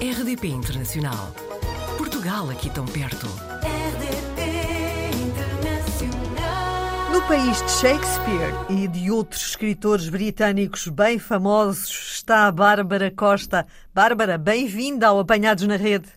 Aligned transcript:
RDP 0.00 0.46
Internacional. 0.46 1.34
Portugal 1.96 2.48
aqui 2.50 2.70
tão 2.70 2.86
perto. 2.86 3.26
RDP 3.26 5.10
Internacional. 5.26 7.10
No 7.12 7.20
país 7.26 7.60
de 7.60 7.70
Shakespeare 7.72 8.54
e 8.70 8.86
de 8.86 9.10
outros 9.10 9.48
escritores 9.48 10.08
britânicos 10.08 10.86
bem 10.86 11.18
famosos 11.18 11.90
está 12.12 12.46
a 12.46 12.52
Bárbara 12.52 13.10
Costa. 13.10 13.66
Bárbara, 13.92 14.38
bem-vinda 14.38 15.08
ao 15.08 15.18
Apanhados 15.18 15.66
na 15.66 15.74
Rede. 15.74 16.08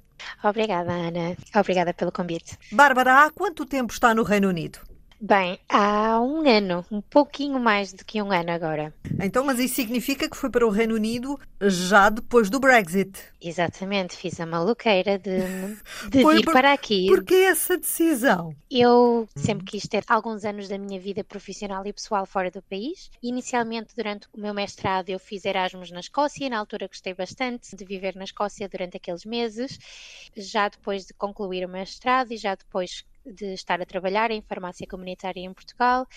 Obrigada, 0.44 0.92
Ana. 0.92 1.36
Obrigada 1.56 1.92
pelo 1.92 2.12
convite. 2.12 2.60
Bárbara, 2.72 3.26
há 3.26 3.32
quanto 3.32 3.66
tempo 3.66 3.92
está 3.92 4.14
no 4.14 4.22
Reino 4.22 4.50
Unido? 4.50 4.78
Bem, 5.24 5.60
há 5.70 6.20
um 6.20 6.50
ano, 6.50 6.84
um 6.92 7.00
pouquinho 7.00 7.60
mais 7.60 7.94
do 7.94 8.04
que 8.04 8.20
um 8.20 8.32
ano 8.32 8.50
agora. 8.50 8.92
Então, 9.22 9.46
mas 9.46 9.60
isso 9.60 9.76
significa 9.76 10.28
que 10.28 10.36
foi 10.36 10.50
para 10.50 10.66
o 10.66 10.72
Reino 10.72 10.96
Unido 10.96 11.40
já 11.62 12.10
depois 12.10 12.50
do 12.50 12.60
Brexit. 12.60 13.12
Exatamente, 13.40 14.16
fiz 14.16 14.40
a 14.40 14.48
maluqueira 14.48 15.20
de, 15.20 15.38
de 16.10 16.24
Foi 16.24 16.38
vir 16.38 16.46
por- 16.46 16.54
para 16.54 16.74
aqui. 16.74 17.06
Por 17.06 17.24
que 17.24 17.36
essa 17.36 17.78
decisão? 17.78 18.56
Eu 18.70 19.30
sempre 19.36 19.64
quis 19.64 19.84
ter 19.88 20.04
alguns 20.08 20.44
anos 20.44 20.68
da 20.68 20.78
minha 20.80 21.00
vida 21.00 21.24
profissional 21.24 21.86
e 21.86 21.94
pessoal 21.94 22.26
fora 22.26 22.50
do 22.50 22.64
país. 22.64 23.12
Inicialmente, 23.22 23.94
durante 23.96 24.28
o 24.34 24.40
meu 24.42 24.56
mestrado, 24.56 25.10
eu 25.10 25.20
fiz 25.20 25.46
Erasmus 25.46 25.92
na 25.92 26.00
Escócia. 26.00 26.50
Na 26.50 26.58
altura, 26.58 26.88
gostei 26.88 27.14
bastante 27.14 27.76
de 27.76 27.86
viver 27.86 28.16
na 28.16 28.24
Escócia 28.24 28.68
durante 28.68 28.98
aqueles 28.98 29.24
meses. 29.24 29.78
Já 30.36 30.68
depois 30.68 31.06
de 31.06 31.14
concluir 31.14 31.64
o 31.64 31.70
mestrado 31.70 32.32
e 32.32 32.38
já 32.38 32.56
depois 32.56 33.04
de 33.26 33.54
estar 33.54 33.82
a 33.82 33.86
trabalhar 33.86 34.32
em 34.32 34.42
farmácia 34.42 34.88
comunitária 34.88 35.42
em 35.42 35.54
Portugal, 35.54 36.08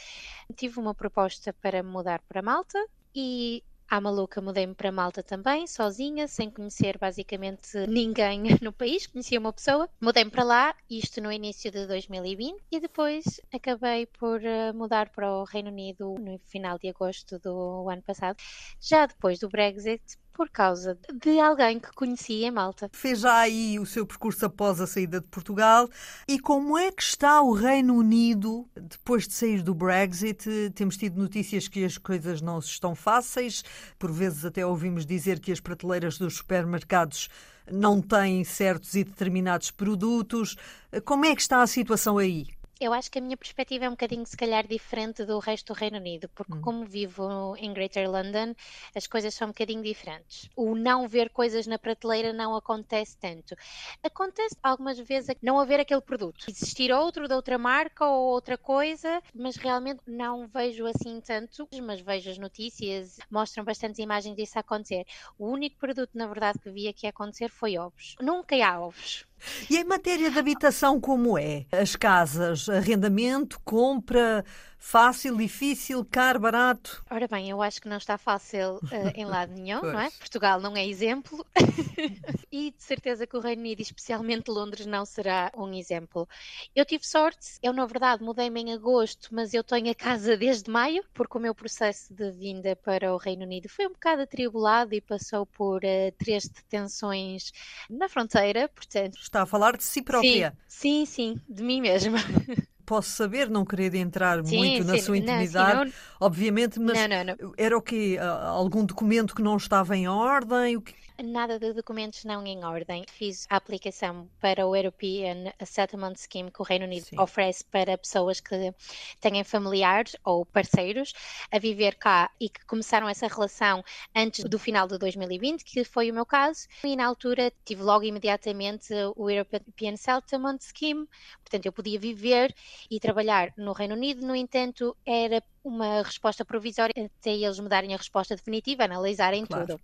tive 0.56 0.78
uma 0.78 0.94
proposta 0.94 1.52
para 1.52 1.82
mudar 1.82 2.22
para 2.28 2.42
Malta 2.42 2.78
e 3.14 3.62
à 3.88 4.00
maluca 4.00 4.40
mudei-me 4.40 4.74
para 4.74 4.90
Malta 4.90 5.22
também, 5.22 5.66
sozinha, 5.66 6.26
sem 6.26 6.50
conhecer 6.50 6.98
basicamente 6.98 7.76
ninguém 7.86 8.42
no 8.62 8.72
país, 8.72 9.06
conhecia 9.06 9.38
uma 9.38 9.52
pessoa. 9.52 9.88
Mudei-me 10.00 10.30
para 10.30 10.42
lá, 10.42 10.74
isto 10.90 11.20
no 11.20 11.30
início 11.30 11.70
de 11.70 11.86
2020, 11.86 12.60
e 12.70 12.80
depois 12.80 13.40
acabei 13.52 14.06
por 14.06 14.42
eh, 14.44 14.72
mudar 14.72 15.10
para 15.10 15.30
o 15.30 15.44
Reino 15.44 15.68
Unido 15.70 16.14
no 16.18 16.38
final 16.38 16.78
de 16.78 16.88
agosto 16.88 17.38
do 17.38 17.88
ano 17.88 18.02
passado, 18.02 18.36
já 18.80 19.06
depois 19.06 19.38
do 19.38 19.48
Brexit, 19.48 20.02
por 20.34 20.50
causa 20.50 20.98
de 21.12 21.40
alguém 21.40 21.78
que 21.78 21.92
conheci 21.92 22.44
em 22.44 22.50
Malta. 22.50 22.90
Fez 22.92 23.20
já 23.20 23.38
aí 23.38 23.78
o 23.78 23.86
seu 23.86 24.04
percurso 24.04 24.44
após 24.44 24.80
a 24.80 24.86
saída 24.86 25.20
de 25.20 25.26
Portugal. 25.28 25.88
E 26.28 26.38
como 26.38 26.76
é 26.76 26.90
que 26.90 27.02
está 27.02 27.40
o 27.40 27.52
Reino 27.52 27.94
Unido 27.94 28.68
depois 28.76 29.26
de 29.26 29.34
sair 29.34 29.62
do 29.62 29.72
Brexit? 29.72 30.72
Temos 30.74 30.96
tido 30.96 31.18
notícias 31.18 31.68
que 31.68 31.84
as 31.84 31.96
coisas 31.96 32.42
não 32.42 32.58
estão 32.58 32.94
fáceis. 32.94 33.64
Por 33.98 34.10
vezes 34.12 34.44
até 34.44 34.66
ouvimos 34.66 35.06
dizer 35.06 35.38
que 35.38 35.52
as 35.52 35.60
prateleiras 35.60 36.18
dos 36.18 36.36
supermercados 36.36 37.28
não 37.70 38.02
têm 38.02 38.44
certos 38.44 38.94
e 38.94 39.04
determinados 39.04 39.70
produtos. 39.70 40.56
Como 41.04 41.24
é 41.24 41.34
que 41.34 41.40
está 41.40 41.62
a 41.62 41.66
situação 41.66 42.18
aí? 42.18 42.48
Eu 42.80 42.92
acho 42.92 43.08
que 43.10 43.18
a 43.18 43.22
minha 43.22 43.36
perspectiva 43.36 43.84
é 43.84 43.88
um 43.88 43.92
bocadinho, 43.92 44.26
se 44.26 44.36
calhar, 44.36 44.66
diferente 44.66 45.24
do 45.24 45.38
resto 45.38 45.72
do 45.72 45.78
Reino 45.78 45.96
Unido, 45.96 46.28
porque, 46.34 46.58
como 46.60 46.84
vivo 46.84 47.54
em 47.56 47.72
Greater 47.72 48.10
London, 48.10 48.52
as 48.94 49.06
coisas 49.06 49.32
são 49.32 49.46
um 49.46 49.50
bocadinho 49.52 49.82
diferentes. 49.82 50.48
O 50.56 50.74
não 50.74 51.06
ver 51.06 51.30
coisas 51.30 51.66
na 51.68 51.78
prateleira 51.78 52.32
não 52.32 52.54
acontece 52.56 53.16
tanto. 53.16 53.54
Acontece 54.02 54.56
algumas 54.62 54.98
vezes 54.98 55.34
não 55.40 55.58
haver 55.58 55.78
aquele 55.80 56.00
produto, 56.00 56.46
existir 56.48 56.92
outro 56.92 57.28
de 57.28 57.34
outra 57.34 57.56
marca 57.56 58.04
ou 58.06 58.32
outra 58.32 58.58
coisa, 58.58 59.22
mas 59.32 59.56
realmente 59.56 60.02
não 60.06 60.46
vejo 60.48 60.84
assim 60.86 61.20
tanto. 61.20 61.68
Mas 61.82 62.00
vejo 62.00 62.28
as 62.30 62.38
notícias, 62.38 63.18
mostram 63.30 63.64
bastantes 63.64 63.98
imagens 64.00 64.34
disso 64.34 64.58
acontecer. 64.58 65.04
O 65.38 65.48
único 65.48 65.78
produto, 65.78 66.10
na 66.14 66.26
verdade, 66.26 66.58
que 66.58 66.70
vi 66.70 66.88
aqui 66.88 67.06
acontecer 67.06 67.50
foi 67.50 67.78
ovos. 67.78 68.16
Nunca 68.20 68.56
há 68.66 68.80
ovos. 68.80 69.24
E 69.68 69.76
em 69.76 69.84
matéria 69.84 70.30
de 70.30 70.38
habitação, 70.38 71.00
como 71.00 71.38
é? 71.38 71.66
As 71.72 71.96
casas, 71.96 72.68
arrendamento, 72.68 73.60
compra, 73.64 74.44
fácil, 74.84 75.36
difícil, 75.36 76.04
caro, 76.04 76.38
barato? 76.38 77.02
Ora 77.10 77.26
bem, 77.26 77.48
eu 77.48 77.62
acho 77.62 77.80
que 77.80 77.88
não 77.88 77.96
está 77.96 78.18
fácil 78.18 78.78
eh, 78.92 79.12
em 79.16 79.24
lado 79.24 79.50
nenhum, 79.56 79.80
não 79.80 79.98
é? 79.98 80.10
Portugal 80.10 80.60
não 80.60 80.76
é 80.76 80.86
exemplo. 80.86 81.44
e 82.52 82.70
de 82.70 82.82
certeza 82.82 83.26
que 83.26 83.36
o 83.36 83.40
Reino 83.40 83.62
Unido, 83.62 83.80
especialmente 83.80 84.50
Londres, 84.50 84.84
não 84.84 85.06
será 85.06 85.50
um 85.56 85.72
exemplo. 85.72 86.28
Eu 86.76 86.84
tive 86.84 87.04
sorte, 87.04 87.58
eu 87.62 87.72
na 87.72 87.86
verdade 87.86 88.22
mudei-me 88.22 88.60
em 88.60 88.72
agosto, 88.74 89.30
mas 89.32 89.54
eu 89.54 89.64
tenho 89.64 89.90
a 89.90 89.94
casa 89.94 90.36
desde 90.36 90.70
maio, 90.70 91.02
porque 91.14 91.38
o 91.38 91.40
meu 91.40 91.54
processo 91.54 92.12
de 92.14 92.30
vinda 92.30 92.76
para 92.76 93.12
o 93.12 93.16
Reino 93.16 93.44
Unido 93.44 93.68
foi 93.70 93.86
um 93.86 93.92
bocado 93.92 94.22
atribulado 94.22 94.94
e 94.94 95.00
passou 95.00 95.46
por 95.46 95.82
eh, 95.82 96.12
três 96.12 96.46
detenções 96.46 97.52
na 97.88 98.08
fronteira, 98.08 98.68
portanto. 98.68 99.16
Está 99.18 99.42
a 99.42 99.46
falar 99.46 99.78
de 99.78 99.82
si 99.82 100.02
própria. 100.02 100.56
Sim, 100.68 101.06
sim, 101.06 101.36
sim, 101.36 101.40
de 101.48 101.62
mim 101.62 101.80
mesma. 101.80 102.18
Posso 102.86 103.10
saber, 103.10 103.48
não 103.48 103.64
querer 103.64 103.94
entrar 103.94 104.44
Sim, 104.44 104.56
muito 104.58 104.84
na 104.84 104.96
sim, 104.96 105.02
sua 105.02 105.16
não, 105.16 105.22
sim, 105.22 105.22
intimidade, 105.22 105.84
não- 105.86 105.92
obviamente, 106.20 106.78
mas 106.78 106.98
não. 106.98 107.36
era 107.56 107.76
o 107.76 107.82
quê? 107.82 108.18
Ah, 108.20 108.48
Algum 108.48 108.84
documento 108.84 109.34
que 109.34 109.42
não 109.42 109.56
estava 109.56 109.96
em 109.96 110.06
ordem? 110.08 110.76
O 110.76 110.82
que- 110.82 110.94
Nada 111.22 111.60
de 111.60 111.72
documentos 111.72 112.24
não 112.24 112.44
em 112.44 112.64
ordem. 112.64 113.04
Fiz 113.08 113.46
a 113.48 113.54
aplicação 113.54 114.28
para 114.40 114.66
o 114.66 114.74
European 114.74 115.52
Settlement 115.64 116.14
Scheme 116.16 116.50
que 116.50 116.60
o 116.60 116.64
Reino 116.64 116.86
Unido 116.86 117.04
Sim. 117.04 117.16
oferece 117.16 117.64
para 117.64 117.96
pessoas 117.96 118.40
que 118.40 118.74
têm 119.20 119.44
familiares 119.44 120.16
ou 120.24 120.44
parceiros 120.44 121.12
a 121.52 121.58
viver 121.60 121.94
cá 121.94 122.28
e 122.40 122.48
que 122.48 122.66
começaram 122.66 123.08
essa 123.08 123.28
relação 123.28 123.84
antes 124.14 124.44
do 124.44 124.58
final 124.58 124.88
de 124.88 124.98
2020, 124.98 125.62
que 125.64 125.84
foi 125.84 126.10
o 126.10 126.14
meu 126.14 126.26
caso. 126.26 126.66
E 126.82 126.96
na 126.96 127.06
altura 127.06 127.52
tive 127.64 127.84
logo 127.84 128.04
imediatamente 128.04 128.92
o 129.14 129.30
European 129.30 129.96
Settlement 129.96 130.58
Scheme, 130.60 131.06
portanto 131.44 131.66
eu 131.66 131.72
podia 131.72 131.98
viver 131.98 132.52
e 132.90 132.98
trabalhar 132.98 133.52
no 133.56 133.72
Reino 133.72 133.94
Unido. 133.94 134.26
No 134.26 134.34
entanto, 134.34 134.96
era 135.06 135.40
uma 135.62 136.02
resposta 136.02 136.44
provisória 136.44 136.92
até 137.20 137.30
eles 137.30 137.58
me 137.60 137.68
darem 137.68 137.94
a 137.94 137.96
resposta 137.98 138.34
definitiva, 138.34 138.84
analisarem 138.84 139.46
Claro. 139.46 139.66
tudo. 139.66 139.80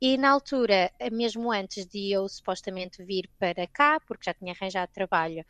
E 0.00 0.16
na 0.16 0.30
altura, 0.30 0.90
mesmo 1.12 1.52
antes 1.52 1.86
de 1.86 2.10
eu 2.12 2.28
supostamente 2.28 3.04
vir 3.04 3.30
para 3.38 3.66
cá, 3.66 4.00
porque 4.06 4.24
já 4.24 4.34
tinha 4.34 4.52
arranjado 4.52 4.92
trabalho, 4.92 5.44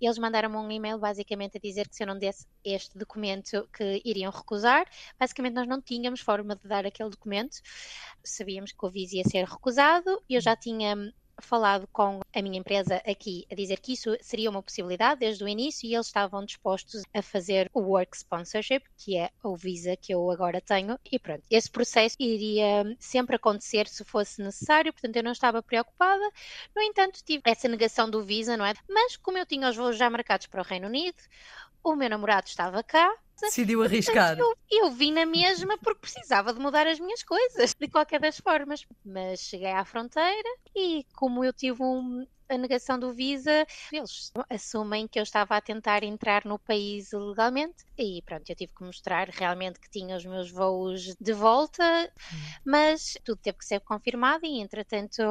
eles 0.00 0.18
mandaram-me 0.18 0.56
um 0.56 0.70
e-mail 0.70 0.98
basicamente 0.98 1.56
a 1.56 1.60
dizer 1.60 1.88
que 1.88 1.96
se 1.96 2.02
eu 2.02 2.06
não 2.06 2.18
desse 2.18 2.46
este 2.64 2.96
documento 2.98 3.68
que 3.72 4.02
iriam 4.04 4.30
recusar. 4.30 4.86
Basicamente 5.18 5.54
nós 5.54 5.66
não 5.66 5.80
tínhamos 5.80 6.20
forma 6.20 6.56
de 6.56 6.68
dar 6.68 6.86
aquele 6.86 7.10
documento. 7.10 7.56
Sabíamos 8.24 8.72
que 8.72 8.84
o 8.84 8.88
aviso 8.88 9.16
ia 9.16 9.24
ser 9.24 9.44
recusado. 9.44 10.22
Eu 10.28 10.40
já 10.40 10.54
tinha 10.56 10.96
falado 11.40 11.88
com 11.92 12.20
a 12.34 12.42
minha 12.42 12.58
empresa 12.58 12.96
aqui 13.06 13.46
a 13.50 13.54
dizer 13.54 13.80
que 13.80 13.92
isso 13.92 14.16
seria 14.20 14.50
uma 14.50 14.62
possibilidade 14.62 15.20
desde 15.20 15.42
o 15.44 15.48
início 15.48 15.86
e 15.86 15.94
eles 15.94 16.06
estavam 16.06 16.44
dispostos 16.44 17.02
a 17.14 17.22
fazer 17.22 17.70
o 17.72 17.80
Work 17.80 18.16
Sponsorship, 18.16 18.82
que 18.96 19.16
é 19.16 19.30
o 19.42 19.56
visa 19.56 19.96
que 19.96 20.12
eu 20.14 20.30
agora 20.30 20.60
tenho, 20.60 20.98
e 21.10 21.18
pronto, 21.18 21.42
esse 21.50 21.70
processo 21.70 22.16
iria 22.18 22.96
sempre 22.98 23.36
acontecer 23.36 23.88
se 23.88 24.04
fosse 24.04 24.42
necessário, 24.42 24.92
portanto 24.92 25.16
eu 25.16 25.22
não 25.22 25.32
estava 25.32 25.62
preocupada. 25.62 26.30
No 26.74 26.82
entanto, 26.82 27.22
tive 27.24 27.42
essa 27.44 27.68
negação 27.68 28.08
do 28.08 28.22
visa, 28.22 28.56
não 28.56 28.64
é? 28.64 28.74
Mas 28.88 29.16
como 29.16 29.38
eu 29.38 29.46
tinha 29.46 29.68
os 29.68 29.76
voos 29.76 29.96
já 29.96 30.08
marcados 30.08 30.46
para 30.46 30.60
o 30.60 30.64
Reino 30.64 30.86
Unido, 30.86 31.18
o 31.82 31.96
meu 31.96 32.10
namorado 32.10 32.46
estava 32.46 32.82
cá, 32.82 33.10
Decidiu 33.46 33.82
arriscar. 33.82 34.38
eu, 34.38 34.54
eu 34.70 34.90
vim 34.90 35.12
na 35.12 35.24
mesma 35.26 35.76
porque 35.78 36.00
precisava 36.00 36.52
de 36.52 36.60
mudar 36.60 36.86
as 36.86 36.98
minhas 37.00 37.22
coisas, 37.22 37.74
de 37.74 37.88
qualquer 37.88 38.20
das 38.20 38.38
formas. 38.38 38.84
Mas 39.04 39.40
cheguei 39.40 39.70
à 39.72 39.84
fronteira 39.84 40.48
e, 40.74 41.04
como 41.14 41.44
eu 41.44 41.52
tive 41.52 41.82
um- 41.82 42.26
a 42.50 42.58
negação 42.58 42.98
do 42.98 43.12
visa, 43.12 43.64
eles 43.92 44.32
assumem 44.50 45.06
que 45.06 45.18
eu 45.18 45.22
estava 45.22 45.56
a 45.56 45.60
tentar 45.60 46.02
entrar 46.02 46.44
no 46.44 46.58
país 46.58 47.12
ilegalmente 47.12 47.84
e 47.96 48.22
pronto, 48.22 48.48
eu 48.48 48.56
tive 48.56 48.72
que 48.74 48.82
mostrar 48.82 49.28
realmente 49.28 49.78
que 49.78 49.88
tinha 49.90 50.16
os 50.16 50.24
meus 50.24 50.50
voos 50.50 51.14
de 51.20 51.32
volta, 51.32 52.10
mas 52.64 53.16
tudo 53.24 53.38
teve 53.42 53.58
que 53.58 53.64
ser 53.64 53.80
confirmado 53.80 54.44
e, 54.44 54.60
entretanto, 54.60 55.22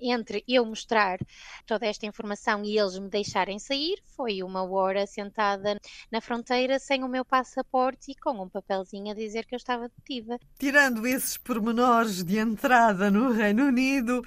entre 0.00 0.44
eu 0.46 0.64
mostrar 0.64 1.18
toda 1.66 1.86
esta 1.86 2.06
informação 2.06 2.64
e 2.64 2.78
eles 2.78 2.98
me 2.98 3.08
deixarem 3.08 3.58
sair, 3.58 3.98
foi 4.14 4.42
uma 4.42 4.62
hora 4.62 5.06
sentada 5.06 5.78
na 6.10 6.20
fronteira 6.20 6.78
sem 6.78 7.02
o 7.02 7.08
meu 7.08 7.24
passaporte 7.24 8.12
e 8.12 8.14
com 8.14 8.42
um 8.42 8.48
papelzinho 8.48 9.10
a 9.10 9.14
dizer 9.14 9.46
que 9.46 9.54
eu 9.54 9.58
estava 9.58 9.88
detiva. 9.88 10.38
Tirando 10.58 11.06
esses 11.06 11.36
pormenores 11.36 12.22
de 12.22 12.38
entrada 12.38 13.10
no 13.10 13.32
Reino 13.32 13.64
Unido, 13.64 14.22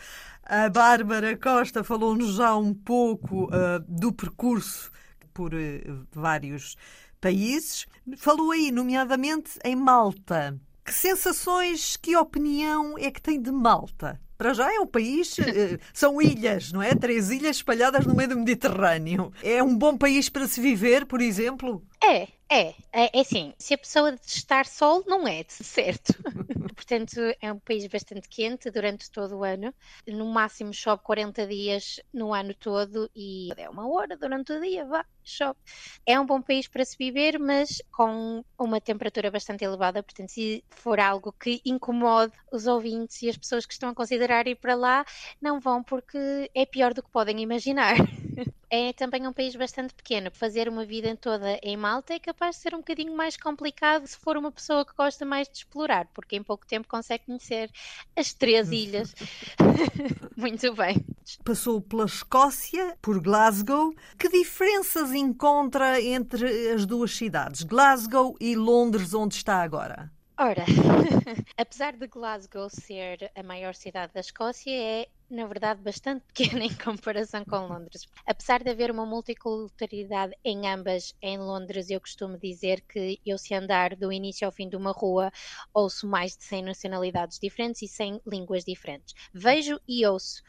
a 0.45 0.69
Bárbara 0.69 1.36
Costa 1.36 1.83
falou-nos 1.83 2.36
já 2.36 2.56
um 2.56 2.74
pouco 2.74 3.50
ah, 3.51 3.83
do 3.88 4.13
percurso 4.13 4.92
por 5.36 5.53
eh, 5.53 5.83
vários 6.12 6.75
países. 7.19 7.86
Falou 8.18 8.51
aí, 8.51 8.71
nomeadamente, 8.71 9.59
em 9.63 9.75
Malta. 9.75 10.59
Que 10.83 10.94
sensações, 10.94 11.97
que 11.97 12.15
opinião 12.15 12.97
é 12.97 13.12
que 13.12 13.21
tem 13.21 13.42
de 13.42 13.51
Malta? 13.51 14.19
Para 14.38 14.53
já 14.53 14.74
é 14.74 14.80
um 14.80 14.88
país, 14.88 15.38
eh, 15.39 15.77
são 15.94 16.21
ilhas, 16.21 16.71
não 16.71 16.81
é? 16.81 16.95
Três 16.95 17.30
ilhas 17.30 17.57
espalhadas 17.57 18.06
no 18.06 18.15
meio 18.15 18.30
do 18.30 18.38
Mediterrâneo. 18.38 19.31
É 19.44 19.62
um 19.62 19.75
bom 19.75 19.98
país 19.98 20.30
para 20.30 20.48
se 20.48 20.62
viver, 20.62 21.06
por 21.06 21.21
exemplo? 21.21 21.83
É, 22.03 22.27
é, 22.50 22.75
é, 22.94 23.18
é 23.18 23.19
assim, 23.19 23.53
se 23.57 23.74
a 23.74 23.77
pessoa 23.77 24.12
detestar 24.12 24.68
sol, 24.68 25.03
não 25.07 25.27
é, 25.27 25.44
de 25.44 25.53
certo. 25.53 26.13
portanto 26.75 27.19
é 27.42 27.51
um 27.51 27.60
país 27.60 27.88
bastante 27.88 28.27
quente 28.30 28.69
durante 28.72 29.10
todo 29.12 29.38
o 29.38 29.44
ano. 29.44 29.74
No 30.07 30.25
máximo 30.25 30.74
chove 30.74 31.01
40 31.04 31.48
dias 31.48 32.00
no 32.13 32.33
ano 32.33 32.54
todo 32.56 33.10
e 33.16 33.50
é 33.57 33.69
uma 33.69 33.88
hora 33.88 34.18
durante 34.18 34.54
o 34.54 34.62
dia, 34.62 34.86
vá, 34.86 35.06
chove. 35.25 35.57
É 36.06 36.19
um 36.19 36.25
bom 36.25 36.42
país 36.42 36.68
para 36.68 36.86
se 36.86 36.95
viver, 36.98 37.39
mas 37.39 37.81
com 37.92 38.44
uma 38.60 38.80
temperatura 38.80 39.31
bastante 39.31 39.63
elevada, 39.63 40.04
portanto, 40.04 40.30
se 40.30 40.63
for 40.69 41.00
algo 41.00 41.33
que 41.33 41.62
incomode 41.66 42.33
os 42.51 42.68
ouvintes 42.68 43.22
e 43.22 43.30
as 43.30 43.38
pessoas 43.38 43.66
que 43.66 43.74
estão 43.74 43.89
a 43.89 43.95
considerar 43.95 44.48
ir 44.48 44.56
para 44.56 44.75
lá, 44.75 45.06
não 45.42 45.60
vão 45.60 45.83
porque 45.83 46.50
é 46.54 46.66
pior 46.66 46.94
do 46.94 47.04
que 47.04 47.12
podem 47.12 47.39
imaginar. 47.42 47.95
É 48.69 48.92
também 48.94 49.25
um 49.27 49.31
país 49.31 49.56
bastante 49.56 49.94
pequeno. 49.94 50.31
Fazer 50.31 50.68
uma 50.68 50.83
vida 50.86 51.16
toda 51.16 51.60
em 51.62 51.77
Malta 51.77 52.13
é 52.13 52.19
capaz 52.19 52.56
de 52.56 52.63
ser 52.63 52.74
um 52.74 52.80
bocadinho 52.80 53.16
mais 53.16 53.38
complicado 53.38 54.06
se 54.07 54.18
for 54.18 54.36
uma 54.36 54.51
pessoa 54.51 54.86
que 54.86 54.94
gosta 54.98 55.24
mais 55.24 55.48
de 55.48 55.57
explorar, 55.60 56.07
porque 56.13 56.36
em 56.36 56.44
pouco 56.44 56.66
tempo 56.66 56.88
consegue 56.88 57.25
conhecer 57.25 57.69
as 58.18 58.33
três 58.33 58.72
ilhas. 58.72 59.13
Muito 60.36 60.74
bem. 60.74 61.14
Passou 61.44 61.81
pela 61.81 62.06
Escócia, 62.06 62.98
por 63.01 63.19
Glasgow. 63.22 63.94
Que 64.18 64.30
diferenças 64.30 65.13
encontra 65.13 66.01
entre 66.01 66.72
as 66.72 66.86
duas 66.86 67.16
cidades, 67.16 67.63
Glasgow 67.63 68.36
e 68.39 68.56
Londres, 68.56 69.13
onde 69.13 69.36
está 69.36 69.62
agora? 69.62 70.12
Ora, 70.38 70.66
apesar 71.57 71.94
de 71.94 72.07
Glasgow 72.07 72.69
ser 72.69 73.31
a 73.36 73.42
maior 73.42 73.74
cidade 73.74 74.13
da 74.13 74.19
Escócia, 74.19 74.72
é 74.72 75.07
na 75.30 75.48
verdade, 75.48 75.81
bastante 75.81 76.24
pequena 76.33 76.66
em 76.66 76.74
comparação 76.74 77.44
com 77.45 77.68
Londres. 77.68 78.07
Apesar 78.25 78.63
de 78.63 78.69
haver 78.69 78.92
uma 78.92 79.06
multiculturalidade 79.06 80.36
em 80.44 80.68
ambas, 80.68 81.16
em 81.22 81.38
Londres 81.38 81.89
eu 81.89 82.00
costumo 82.00 82.38
dizer 82.38 82.81
que 82.81 83.19
eu 83.25 83.38
se 83.38 83.54
andar 83.54 83.95
do 83.95 84.12
início 84.12 84.45
ao 84.45 84.51
fim 84.51 84.69
de 84.69 84.75
uma 84.75 84.92
rua, 84.92 85.31
ouço 85.74 86.07
mais 86.07 86.38
de 86.38 86.44
100 86.44 86.63
nacionalidades 86.63 87.39
diferentes 87.39 87.81
e 87.81 87.88
100 87.88 88.22
línguas 88.27 88.63
diferentes. 88.63 89.16
Vejo 89.33 89.80
e 89.88 90.06
ouço. 90.06 90.44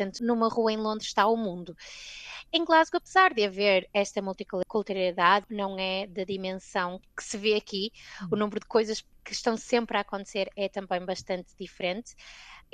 Portanto, 0.00 0.24
numa 0.24 0.48
rua 0.48 0.72
em 0.72 0.78
Londres 0.78 1.08
está 1.08 1.26
o 1.26 1.36
mundo. 1.36 1.76
Em 2.50 2.64
Glasgow, 2.64 2.96
apesar 2.96 3.34
de 3.34 3.44
haver 3.44 3.86
esta 3.92 4.22
multiculturalidade, 4.22 5.44
não 5.50 5.78
é 5.78 6.06
da 6.06 6.24
dimensão 6.24 6.98
que 7.14 7.22
se 7.22 7.36
vê 7.36 7.54
aqui. 7.54 7.92
O 8.32 8.36
número 8.36 8.60
de 8.60 8.66
coisas 8.66 9.04
que 9.22 9.34
estão 9.34 9.58
sempre 9.58 9.98
a 9.98 10.00
acontecer 10.00 10.50
é 10.56 10.70
também 10.70 11.04
bastante 11.04 11.54
diferente 11.58 12.14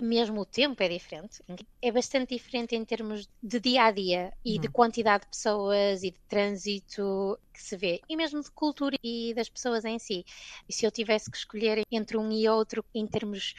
mesmo 0.03 0.43
o 0.43 0.45
tempo 0.45 0.83
é 0.83 0.89
diferente. 0.89 1.43
É 1.81 1.91
bastante 1.91 2.35
diferente 2.35 2.77
em 2.77 2.85
termos 2.85 3.29
de 3.43 3.61
dia 3.61 3.85
a 3.85 3.91
dia 3.91 4.33
e 4.45 4.59
de 4.59 4.69
hum. 4.69 4.73
quantidade 4.73 5.25
de 5.25 5.31
pessoas 5.31 6.03
e 6.03 6.11
de 6.11 6.19
trânsito 6.29 7.39
que 7.53 7.63
se 7.63 7.77
vê, 7.77 8.01
e 8.09 8.17
mesmo 8.17 8.43
de 8.43 8.51
cultura 8.51 8.97
e 9.03 9.33
das 9.35 9.49
pessoas 9.49 9.85
em 9.85 9.99
si. 9.99 10.25
E 10.69 10.73
se 10.73 10.85
eu 10.85 10.91
tivesse 10.91 11.31
que 11.31 11.39
escolher 11.39 11.83
entre 11.91 12.19
um 12.19 12.31
e 12.31 12.47
outro 12.49 12.85
em 12.95 13.07
termos 13.07 13.55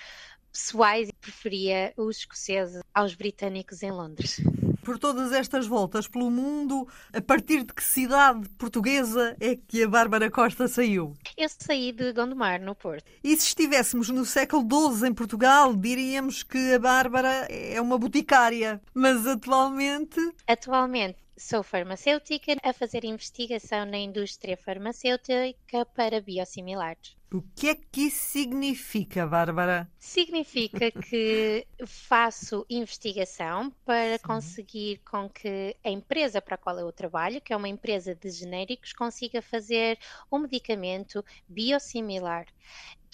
pessoais, 0.58 1.10
preferia 1.22 1.94
os 1.96 2.18
escoceses 2.18 2.82
aos 2.94 3.14
britânicos 3.14 3.84
em 3.84 3.92
Londres 3.92 4.42
por 4.88 4.98
todas 4.98 5.34
estas 5.34 5.68
voltas 5.68 6.08
pelo 6.08 6.32
mundo, 6.32 6.88
a 7.12 7.22
partir 7.22 7.66
de 7.66 7.74
que 7.74 7.84
cidade 7.84 8.48
portuguesa 8.58 9.36
é 9.38 9.54
que 9.54 9.84
a 9.84 9.88
Bárbara 9.90 10.32
Costa 10.32 10.66
saiu? 10.66 11.14
Eu 11.36 11.50
saí 11.50 11.92
de 11.92 12.14
Gondomar, 12.14 12.62
no 12.62 12.74
Porto. 12.74 13.04
E 13.22 13.36
se 13.36 13.48
estivéssemos 13.48 14.08
no 14.08 14.24
século 14.24 14.66
XII 14.96 15.10
em 15.10 15.14
Portugal, 15.14 15.76
diríamos 15.76 16.42
que 16.42 16.74
a 16.74 16.80
Bárbara 16.80 17.48
é 17.50 17.82
uma 17.82 17.98
boticária. 17.98 18.82
Mas 18.94 19.28
atualmente. 19.28 20.22
Atualmente 20.48 21.27
Sou 21.40 21.62
farmacêutica 21.62 22.56
a 22.64 22.74
fazer 22.74 23.06
investigação 23.06 23.86
na 23.86 23.98
indústria 24.00 24.58
farmacêutica 24.58 25.86
para 25.94 26.20
biosimilares. 26.20 27.16
O 27.32 27.44
que 27.56 27.68
é 27.70 27.76
que 27.76 28.08
isso 28.08 28.32
significa, 28.32 29.28
Bárbara? 29.28 29.88
Significa 30.00 30.90
que 30.90 31.68
faço 31.86 32.66
investigação 32.68 33.70
para 33.86 34.18
Sim. 34.18 34.24
conseguir 34.24 35.02
com 35.06 35.30
que 35.30 35.76
a 35.84 35.90
empresa 35.92 36.42
para 36.42 36.56
a 36.56 36.58
qual 36.58 36.80
eu 36.80 36.92
trabalho, 36.92 37.40
que 37.40 37.54
é 37.54 37.56
uma 37.56 37.70
empresa 37.70 38.16
de 38.16 38.32
genéricos, 38.32 38.92
consiga 38.92 39.40
fazer 39.40 40.00
um 40.32 40.40
medicamento 40.40 41.24
biosimilar 41.48 42.48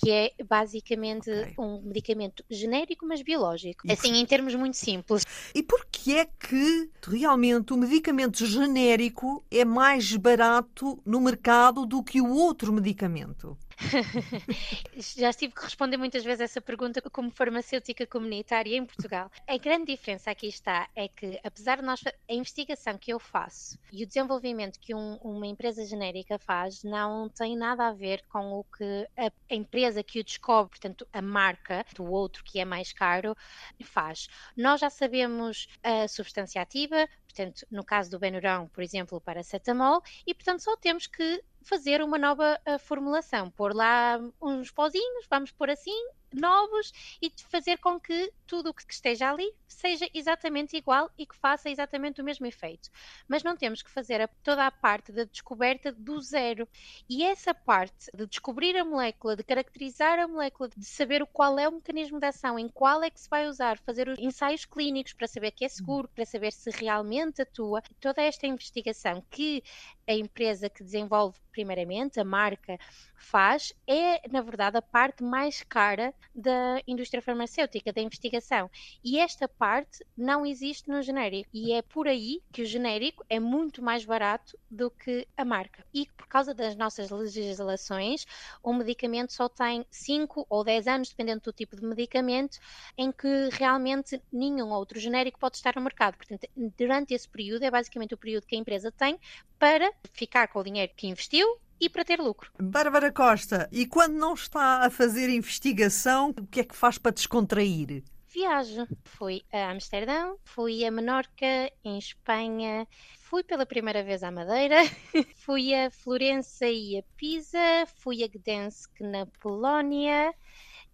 que 0.04 0.12
é 0.12 0.32
basicamente 0.44 1.30
okay. 1.30 1.54
um 1.58 1.82
medicamento 1.82 2.44
genérico, 2.50 3.06
mas 3.06 3.22
biológico. 3.22 3.88
E 3.88 3.92
assim, 3.92 4.10
por... 4.10 4.18
em 4.18 4.26
termos 4.26 4.56
muito 4.56 4.78
simples. 4.78 5.26
E 5.54 5.64
por 5.64 5.86
que 5.92 6.18
é 6.18 6.26
que 6.26 6.90
realmente 7.08 7.74
o 7.74 7.78
medicamento 7.78 8.46
genérico 8.46 9.44
é 9.50 9.64
mais 9.64 10.16
barato 10.16 11.00
no 11.06 11.22
mercado 11.22 11.86
do 11.86 12.04
que 12.04 12.22
o 12.22 12.30
outro 12.34 12.74
medicamento? 12.74 13.58
Já 15.18 15.34
tive 15.34 15.54
que 15.54 15.64
responder 15.64 15.98
muitas 15.98 16.24
vezes 16.24 16.42
essa 16.42 16.62
pergunta 16.62 17.02
como 17.02 17.32
farmacêutica 17.32 18.06
comunitária 18.06 18.76
em 18.76 18.86
Portugal. 18.86 19.32
A 19.48 19.58
grande 19.58 19.86
diferença 19.88 20.32
aqui 20.32 20.48
está 20.48 20.88
é 20.96 21.08
que, 21.08 21.40
apesar 21.44 21.78
de 21.78 21.84
nós, 21.84 22.02
a 22.06 22.34
investigação 22.34 22.98
que 22.98 23.12
eu 23.12 23.20
faço 23.20 23.78
e 23.92 24.04
o 24.04 24.08
desenvolvimento 24.08 24.80
que 24.80 24.94
um, 24.94 25.16
uma 25.22 25.48
empresa 25.48 25.86
genérica 25.86 26.38
faz 26.40 26.84
não 26.84 27.30
tem 27.30 27.56
nada 27.56 27.88
a 27.88 27.94
ver 27.94 28.24
com 28.28 28.60
o 28.60 28.64
que 28.64 29.08
a, 29.18 29.32
empresa 29.54 30.04
que 30.04 30.20
o 30.20 30.24
descobre, 30.24 30.72
portanto, 30.72 31.08
a 31.12 31.22
marca 31.22 31.86
do 31.96 32.06
outro 32.06 32.44
que 32.44 32.60
é 32.60 32.66
mais 32.66 32.92
caro, 32.94 33.36
faz. 33.84 34.28
Nós 34.56 34.82
já 34.82 34.90
sabemos 34.90 35.68
a 35.84 36.08
substância 36.08 36.62
ativa, 36.62 37.08
portanto, 37.26 37.66
no 37.70 37.84
caso 37.84 38.12
do 38.12 38.20
Benuron, 38.20 38.68
por 38.68 38.84
exemplo, 38.84 39.18
o 39.18 39.22
paracetamol, 39.22 40.02
e 40.26 40.34
portanto 40.34 40.62
só 40.62 40.76
temos 40.78 41.08
que 41.08 41.44
fazer 41.64 42.02
uma 42.02 42.18
nova 42.18 42.60
uh, 42.68 42.80
formulação, 42.80 43.50
pôr 43.52 43.74
lá 43.74 44.20
uns 44.42 44.72
pozinhos, 44.72 45.26
vamos 45.30 45.52
pôr 45.52 45.70
assim, 45.70 45.98
novos 46.34 46.92
e 47.22 47.32
fazer 47.50 47.78
com 47.78 48.00
que 48.00 48.32
tudo 48.46 48.70
o 48.70 48.74
que 48.74 48.84
esteja 48.92 49.32
ali 49.32 49.52
seja 49.68 50.08
exatamente 50.14 50.78
igual 50.78 51.10
e 51.18 51.26
que 51.26 51.36
faça 51.36 51.70
exatamente 51.70 52.22
o 52.22 52.24
mesmo 52.24 52.46
efeito. 52.46 52.90
Mas 53.28 53.44
não 53.44 53.56
temos 53.56 53.82
que 53.82 53.90
fazer 53.90 54.22
a, 54.22 54.28
toda 54.28 54.66
a 54.66 54.72
parte 54.72 55.12
da 55.12 55.24
descoberta 55.24 55.92
do 55.92 56.22
zero. 56.22 56.68
E 57.10 57.24
essa 57.24 57.54
parte 57.54 58.10
de 58.14 58.28
descobrir 58.28 58.78
a 58.78 58.86
molécula, 58.86 59.36
de 59.36 59.44
caracterizar 59.44 60.20
a 60.20 60.28
molécula, 60.28 60.70
de 60.70 60.86
saber 60.86 61.26
qual 61.34 61.58
é 61.58 61.68
o 61.68 61.72
mecanismo 61.72 62.20
de 62.20 62.28
ação, 62.28 62.58
em 62.60 62.70
qual 62.70 63.04
é 63.04 63.10
que 63.10 63.20
se 63.20 63.30
vai 63.30 63.48
usar, 63.48 63.78
fazer 63.80 64.08
os 64.08 64.20
ensaios 64.20 64.66
clínicos 64.66 65.14
para 65.14 65.28
saber 65.28 65.52
que 65.52 65.66
é 65.66 65.70
seguro, 65.70 66.08
para 66.08 66.26
saber 66.26 66.52
se 66.52 66.70
realmente 66.70 67.42
atua, 67.42 67.82
toda 68.00 68.22
esta 68.22 68.46
investigação 68.46 69.24
que 69.30 69.64
a 70.08 70.14
empresa 70.14 70.70
que 70.70 70.84
desenvolve 70.84 71.40
primeiramente, 71.52 72.20
a 72.20 72.26
marca 72.26 72.78
faz, 73.16 73.74
é 73.88 74.28
na 74.28 74.42
verdade 74.42 74.78
a 74.78 74.82
parte 74.82 75.24
mais 75.24 75.62
cara 75.64 76.14
da 76.34 76.82
indústria 76.88 77.22
farmacêutica, 77.22 77.94
da 77.94 78.02
investigação. 78.02 78.70
E 79.04 79.20
esta 79.20 79.48
parte 79.48 80.06
não 80.18 80.46
existe 80.46 80.90
no 80.90 81.02
genérico. 81.02 81.50
E 81.54 81.74
é 81.74 81.82
por 81.82 82.08
aí 82.08 82.42
que 82.52 82.62
o 82.62 82.66
genérico 82.66 83.24
é 83.30 83.40
muito 83.40 83.82
mais 83.82 84.06
barato 84.06 84.58
do 84.70 84.90
que 84.90 85.28
a 85.36 85.46
marca. 85.46 85.86
E 85.94 86.08
por 86.18 86.28
causa 86.28 86.54
das 86.54 86.76
nossas 86.76 87.10
legislações, 87.10 88.26
o 88.62 88.74
medicamento 88.74 89.34
só 89.34 89.48
tem 89.48 89.86
5 89.90 90.46
ou 90.50 90.64
10 90.64 90.88
anos, 90.88 91.10
dependendo 91.10 91.42
do 91.42 91.54
tipo 91.54 91.76
de 91.76 91.86
medicamento, 91.86 92.58
em 92.98 93.12
que 93.12 93.50
realmente 93.52 94.22
nenhum 94.32 94.72
outro 94.72 95.00
genérico 95.00 95.40
pode 95.40 95.58
estar 95.58 95.76
no 95.76 95.82
mercado. 95.82 96.18
Portanto, 96.18 96.48
durante 96.78 97.14
esse 97.14 97.28
período, 97.28 97.64
é 97.64 97.72
basicamente 97.72 98.14
o 98.14 98.18
período 98.18 98.46
que 98.46 98.56
a 98.56 98.60
empresa 98.60 98.92
tem 98.92 99.20
para 99.60 99.92
ficar 100.12 100.48
com 100.48 100.60
o 100.60 100.64
dinheiro 100.64 100.92
que 100.96 101.08
investiu 101.08 101.48
e 101.80 101.90
para 101.90 102.06
ter 102.06 102.20
lucro. 102.20 102.52
Bárbara 102.60 103.12
Costa, 103.12 103.70
e 103.72 103.86
quando 103.86 104.14
não 104.14 104.34
está 104.34 104.86
a 104.86 104.90
fazer 104.90 105.30
investigação, 105.30 106.34
o 106.38 106.48
que 106.48 106.62
é 106.62 106.64
que 106.64 106.76
faz 106.76 106.98
para 106.98 107.12
descontrair? 107.12 108.04
Viajo. 108.34 108.88
Fui 109.04 109.44
a 109.52 109.70
Amsterdão, 109.70 110.38
fui 110.44 110.84
a 110.84 110.90
Menorca, 110.90 111.72
em 111.86 112.00
Espanha, 112.00 112.88
fui 113.20 113.44
pela 113.44 113.66
primeira 113.66 114.04
vez 114.04 114.24
à 114.24 114.32
Madeira, 114.32 114.78
fui 115.46 115.74
a 115.76 115.92
Florença 115.92 116.66
e 116.66 116.98
a 116.98 117.04
Pisa, 117.16 117.86
fui 117.98 118.24
a 118.24 118.28
Gdansk 118.28 118.90
na 119.02 119.28
Polónia 119.40 120.34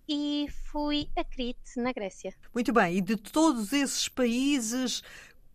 e 0.09 0.47
fui 0.71 1.07
a 1.15 1.23
Crete, 1.23 1.77
na 1.77 1.93
Grécia. 1.93 2.33
Muito 2.53 2.73
bem, 2.73 2.97
e 2.97 3.01
de 3.01 3.15
todos 3.15 3.71
esses 3.71 4.09
países, 4.09 5.03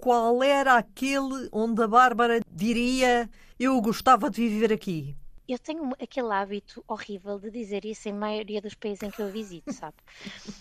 qual 0.05 0.43
era 0.43 0.77
aquele 0.77 1.49
onde 1.51 1.83
a 1.83 1.89
Bárbara 1.89 2.39
diria 2.53 3.27
eu 3.59 3.81
gostava 3.81 4.29
de 4.29 4.47
viver 4.47 4.71
aqui? 4.71 5.17
eu 5.47 5.59
tenho 5.59 5.93
aquele 6.01 6.33
hábito 6.33 6.83
horrível 6.89 7.39
de 7.39 7.51
dizer 7.51 7.85
isso 7.85 8.09
em 8.09 8.13
maioria 8.13 8.63
dos 8.63 8.75
países 8.75 9.03
em 9.03 9.11
que 9.11 9.21
eu 9.21 9.31
visito, 9.31 9.71
sabe? 9.73 9.97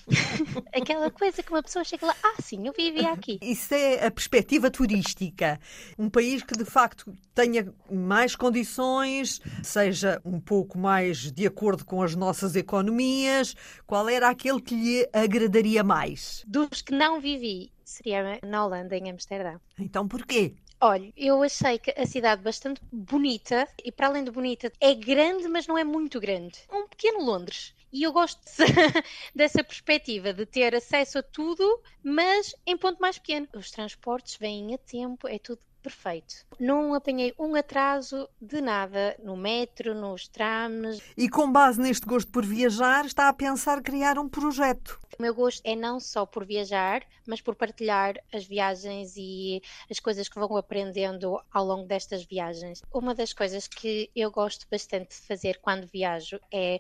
Aquela 0.75 1.09
coisa 1.09 1.41
que 1.41 1.49
uma 1.51 1.63
pessoa 1.63 1.85
chega 1.85 2.05
lá, 2.05 2.15
ah, 2.21 2.41
sim, 2.41 2.67
eu 2.67 2.73
vivia 2.73 3.11
aqui. 3.11 3.39
Isso 3.41 3.73
é 3.73 4.05
a 4.05 4.11
perspectiva 4.11 4.69
turística. 4.69 5.57
Um 5.97 6.09
país 6.09 6.43
que 6.43 6.53
de 6.53 6.65
facto 6.65 7.17
tenha 7.33 7.73
mais 7.89 8.35
condições, 8.35 9.39
seja 9.63 10.21
um 10.25 10.39
pouco 10.39 10.77
mais 10.77 11.31
de 11.31 11.47
acordo 11.47 11.85
com 11.85 12.01
as 12.01 12.13
nossas 12.13 12.55
economias. 12.55 13.55
Qual 13.87 14.09
era 14.09 14.29
aquele 14.29 14.61
que 14.61 14.75
lhe 14.75 15.09
agradaria 15.13 15.81
mais? 15.81 16.43
Dos 16.45 16.81
que 16.81 16.93
não 16.93 17.21
vivi, 17.21 17.71
seria 17.83 18.39
na 18.43 18.65
Holanda, 18.65 18.95
em 18.95 19.09
Amsterdão. 19.09 19.59
Então 19.77 20.07
porquê? 20.07 20.55
Olha, 20.79 21.13
eu 21.15 21.41
achei 21.41 21.79
que 21.79 21.91
a 21.91 22.05
cidade 22.05 22.41
bastante 22.41 22.81
bonita 22.91 23.67
e 23.83 23.91
para 23.91 24.07
além 24.07 24.23
de 24.23 24.31
bonita, 24.31 24.71
é 24.81 24.93
grande, 24.93 25.47
mas 25.47 25.65
não 25.65 25.77
é 25.77 25.83
muito 25.83 26.19
grande. 26.19 26.59
Um 26.71 26.87
pequeno 26.87 27.23
Londres. 27.23 27.73
E 27.91 28.03
eu 28.03 28.11
gosto 28.11 28.41
dessa 29.33 29.63
perspectiva 29.63 30.33
de 30.33 30.45
ter 30.45 30.75
acesso 30.75 31.19
a 31.19 31.23
tudo, 31.23 31.81
mas 32.03 32.53
em 32.65 32.75
ponto 32.75 32.99
mais 32.99 33.17
pequeno. 33.17 33.47
Os 33.53 33.71
transportes 33.71 34.35
vêm 34.35 34.73
a 34.73 34.77
tempo, 34.77 35.27
é 35.27 35.39
tudo 35.39 35.61
perfeito. 35.83 36.45
Não 36.59 36.93
apanhei 36.93 37.33
um 37.37 37.53
atraso 37.55 38.29
de 38.41 38.61
nada 38.61 39.15
no 39.21 39.35
metro, 39.35 39.93
nos 39.93 40.27
trams. 40.27 41.01
E 41.17 41.27
com 41.29 41.51
base 41.51 41.79
neste 41.79 42.05
gosto 42.05 42.31
por 42.31 42.45
viajar, 42.45 43.05
está 43.05 43.27
a 43.27 43.33
pensar 43.33 43.81
criar 43.81 44.17
um 44.17 44.29
projeto. 44.29 44.99
O 45.19 45.21
meu 45.21 45.35
gosto 45.35 45.61
é 45.63 45.75
não 45.75 45.99
só 45.99 46.25
por 46.25 46.43
viajar, 46.43 47.03
mas 47.27 47.39
por 47.39 47.53
partilhar 47.53 48.15
as 48.33 48.45
viagens 48.45 49.13
e 49.15 49.61
as 49.89 49.99
coisas 49.99 50.27
que 50.27 50.39
vão 50.39 50.57
aprendendo 50.57 51.39
ao 51.51 51.65
longo 51.65 51.87
destas 51.87 52.23
viagens. 52.23 52.81
Uma 52.91 53.13
das 53.13 53.31
coisas 53.31 53.67
que 53.67 54.09
eu 54.15 54.31
gosto 54.31 54.65
bastante 54.71 55.09
de 55.09 55.27
fazer 55.27 55.59
quando 55.61 55.85
viajo 55.85 56.39
é 56.51 56.79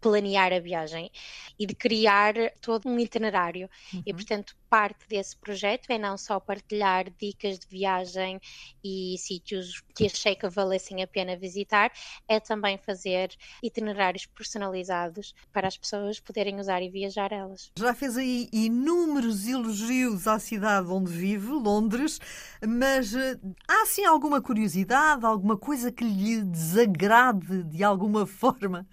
planear 0.00 0.52
a 0.52 0.60
viagem 0.60 1.10
e 1.58 1.66
de 1.66 1.74
criar 1.74 2.34
todo 2.60 2.88
um 2.88 2.98
itinerário. 2.98 3.68
Uhum. 3.92 4.02
E, 4.06 4.12
portanto, 4.14 4.56
parte 4.68 5.06
desse 5.08 5.36
projeto 5.36 5.90
é 5.90 5.98
não 5.98 6.16
só 6.16 6.38
partilhar 6.38 7.10
dicas 7.18 7.58
de 7.58 7.66
viagem 7.66 8.40
e 8.82 9.16
sítios 9.18 9.82
que 9.94 10.06
achei 10.06 10.36
que 10.36 10.48
valessem 10.48 11.02
a 11.02 11.06
pena 11.06 11.36
visitar, 11.36 11.92
é 12.28 12.38
também 12.38 12.78
fazer 12.78 13.30
itinerários 13.62 14.26
personalizados 14.26 15.34
para 15.52 15.66
as 15.66 15.76
pessoas 15.76 16.20
poderem 16.20 16.60
usar 16.60 16.82
e 16.82 16.88
viajar 16.88 17.32
elas. 17.32 17.70
Já 17.76 17.92
fez 17.92 18.16
aí 18.16 18.48
inúmeros 18.52 19.46
elogios 19.46 20.26
à 20.26 20.38
cidade 20.38 20.88
onde 20.88 21.10
vive, 21.10 21.48
Londres, 21.48 22.20
mas 22.66 23.14
eh, 23.14 23.38
há 23.68 23.84
sim 23.86 24.04
alguma 24.04 24.40
curiosidade, 24.40 25.26
alguma 25.26 25.56
coisa 25.56 25.90
que 25.90 26.04
lhe 26.04 26.42
desagrade 26.42 27.64
de 27.64 27.82
alguma 27.82 28.24
forma? 28.26 28.86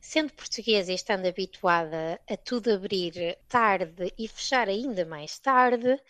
Sendo 0.00 0.32
portuguesa 0.32 0.92
e 0.92 0.94
estando 0.94 1.26
habituada 1.26 2.20
a 2.28 2.36
tudo 2.36 2.72
abrir 2.72 3.38
tarde 3.48 4.12
e 4.18 4.28
fechar 4.28 4.68
ainda 4.68 5.04
mais 5.04 5.38
tarde, 5.38 6.00